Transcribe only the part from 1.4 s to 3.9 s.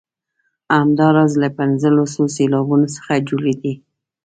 له پنځلسو سېلابونو څخه جوړې دي.